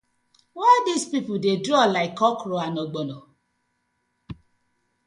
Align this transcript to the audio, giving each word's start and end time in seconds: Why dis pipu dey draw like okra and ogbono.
Why 0.57 0.75
dis 0.87 1.03
pipu 1.11 1.33
dey 1.43 1.57
draw 1.65 1.85
like 1.95 2.19
okra 2.29 2.57
and 2.67 2.77
ogbono. 2.83 3.19